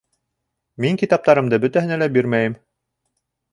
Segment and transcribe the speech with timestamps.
[0.85, 2.59] Мин китаптарымды бөтәһенә лә бирмәйем